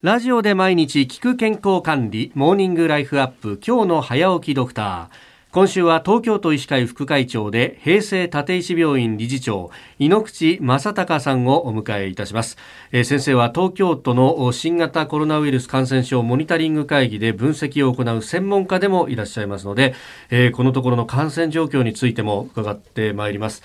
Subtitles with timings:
[0.00, 5.28] ラジオで毎日聞く健康管理モーニングライフアップ今日の早起きドクター。
[5.50, 12.58] 今週は東京都医師会副会長で平成立石病院理事長井ノ口正隆さんをお迎えいたします、
[12.92, 19.94] えー、先生は東京都の新型コロナウイルス感染症モニタリング会議で分析を行う専門家でもいらっしゃいますので、
[20.30, 23.64] えー、このところの感染状況についても伺ってまいります。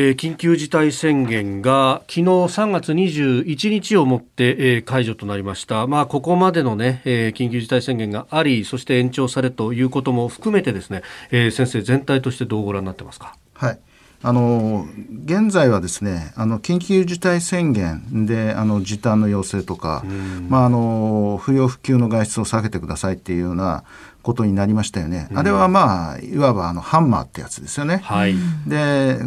[0.00, 5.88] えー、緊急事態宣言が昨日3月21日をもって、えー、解除となりました。
[5.88, 13.34] まあ、ここまでのね、えー、緊急事態宣言があり、そして延長されということも含めてですね、えー、先生全体としてどうご覧になってますか？
[13.54, 13.78] はい。
[14.22, 14.86] あの
[15.24, 20.04] 現在はですねあの緊急事態宣言であの時短の要請とか、
[20.48, 23.84] まあ、あの不要不急の外出を避けてくださいっていうような
[24.22, 27.98] ことになりましたよね、あれはまあいわばあのハンマーってやつですよね。
[27.98, 28.34] はい、
[28.66, 29.18] で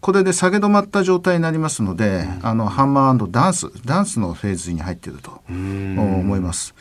[0.00, 6.74] これで下げ止まった状態になりますので、うん、あのハンマーダンスダンスのフェーズに入っていると思います。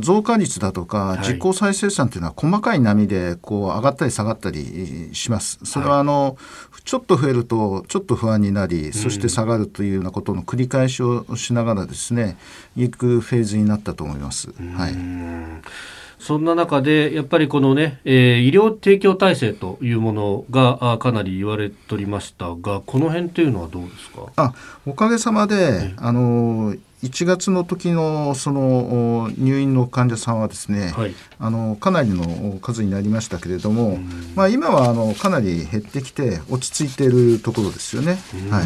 [0.00, 5.60] 増加率だとか実効再生産というのは細かい波でこう上がったり下がったりします。
[5.62, 6.36] それはあの、
[6.84, 12.38] ちょっと増えるとちょっと不安になりそして下がるというようなことの繰り返しをしながらですね
[12.76, 14.48] いくフェーズになったと思います。
[14.76, 14.96] はい
[16.18, 24.26] そんな中で、やっぱりこのね、えー、医療提供体制というものがかなり言われておりましたが、この辺というのはどうですか？
[24.36, 24.54] あ
[24.86, 33.98] おかげさまで、あの1月の時のその入院の患者さんはですね、はい、あのかなりの数になりましたけれども、
[34.34, 38.18] まあ、今はあのかなり減ってきて落ち着いているところですよね。
[38.50, 38.64] はい、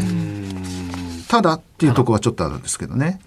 [1.28, 3.20] ただっていうところはちょっとあるんですけどね。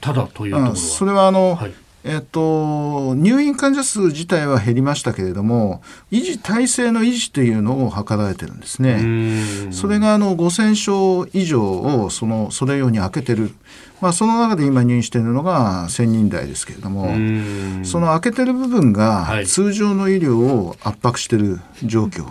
[0.00, 0.76] ただというところは。
[0.76, 1.74] それはあの、はい
[2.04, 9.72] えっと、入院患者数自体は減りましたけれども、維持体制の維持というのを図られてるんですね。
[9.72, 13.52] それがあの5000床以上をそのそれ用に開けてる。
[14.00, 17.14] まあ、その中で今入院しているのが1000人台ですけれども、
[17.84, 22.26] その開けてる部分が通常の医療を圧迫している状況。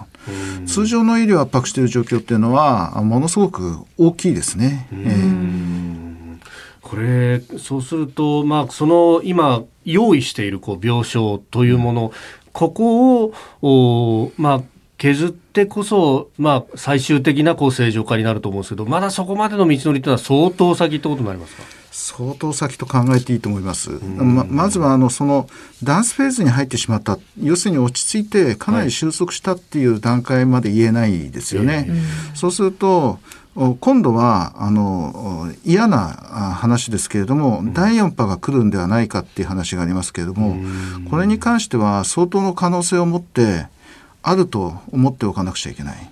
[0.67, 4.87] 通常の医療を圧迫している状況っていうのは、ものすごく大きいですね。
[4.91, 5.90] えー
[6.91, 12.11] これそうすると、まあ、その今用意しているこう病床というもの、
[12.51, 14.61] ここをまあ、
[14.97, 21.63] 削ってこそ、まあ、最終的なこう正常化になると思うんですけどまだそこまでの道のりというのは相当先ってことになりますか？
[21.93, 23.89] 相当先と考えていいと思います。
[24.01, 25.47] ままずはあのその
[25.83, 31.75] ダンスフェーズに入ってしまった要するに落ち着いてかなり収束したっていう段階まで言えないですよね。
[31.75, 31.87] はい
[32.33, 33.19] そうすると
[33.53, 36.07] 今度はあの嫌な
[36.55, 40.55] 話ですけれども、第4波が来るんではないかっていう話がありますけれども、
[41.09, 43.67] これに関しては相当の可能性を持って
[44.23, 46.11] あると思っておかなくちゃいけない、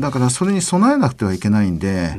[0.00, 2.14] だからそれに備えなくてはいけないんで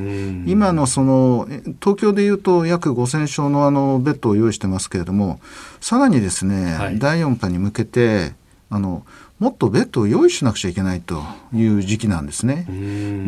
[0.45, 1.47] 今のその
[1.79, 5.39] 東京でいうと約5,000床のあのベッドを用意してますけれども
[5.81, 8.33] さらにですね、はい、第4波に向けて
[8.69, 9.05] あの
[9.39, 11.21] もっとベッドを用意しなくちゃいけないと
[11.53, 12.65] いう時期なんですね。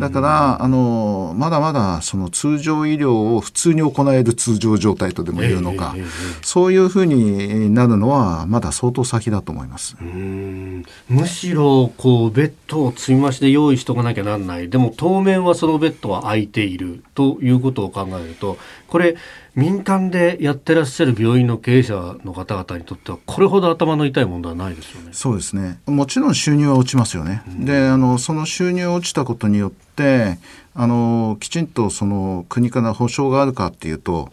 [0.00, 6.10] だからあのまだまだその通常医療を普通に行える通常状態とでも言うのか、えーえーえー、
[6.42, 9.96] そういうふうになるのはまだ相当先だと思います。
[10.00, 14.68] むしろこうベッドを積み増しで用意しとかなきゃなんない。
[14.68, 19.16] でも当面はそのベッドは空いているということを考えると、これ
[19.54, 25.10] 民間でやってらっしゃる病院の経営者の方々にとってはこれほど頭の痛い問題はないですよね。
[25.12, 25.80] そうですね。
[26.00, 27.42] もちろん収入は落ちますよね。
[27.46, 30.38] うん、で、あのその収入落ちたことによって
[30.74, 34.32] あのきちんとその国から保証があるかっていうと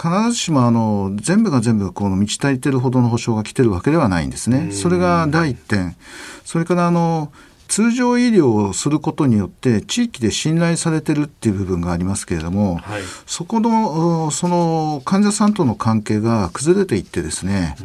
[0.00, 4.70] 必ずしもあの全部が全部この満ち足りてるほどの保証が来てるわけではないんですね。
[4.70, 5.96] それが第一点。
[6.44, 7.32] それからあの
[7.68, 17.76] 通常医療をすることによって地域で信頼されてるっていう部分がありますけれども、はい、そこのその患者さんとの関係が崩れていってですね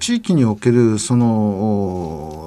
[0.00, 2.39] 地域におけるその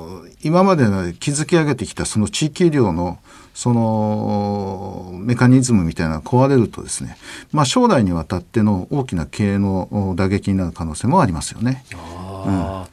[0.43, 0.85] 今まで
[1.19, 3.19] 築き上げてきたその地域医療の
[3.53, 7.17] そのメカニズムみたいなのが壊れるとですね、
[7.51, 11.85] まあ、将来にわたっての大きな経営の打撃になる可能性もありますよね。
[11.93, 12.87] あ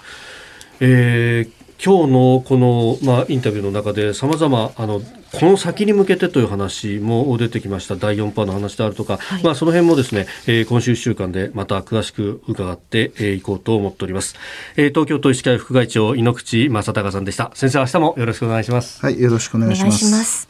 [0.81, 5.01] うん、えー今日のこの、まあ、インタビューの中でさまざまあの
[5.33, 7.97] この先に向けてという話も出てきました。
[7.97, 14.35] 第4波の話であるとか、はい、まあ、その辺もですね、えー、今週1週間でまた詳しく伺ってい、えー、こうと思っております、
[14.77, 17.51] えー、東京都医師会副会長井ノ口正孝さんでした。
[17.55, 19.01] 先生明日もよろしくお願いします。
[19.01, 20.50] はいよろしくお願いします